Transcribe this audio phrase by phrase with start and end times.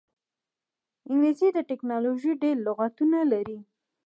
[1.09, 3.59] انګلیسي د ټیکنالوژۍ ډېری لغتونه لري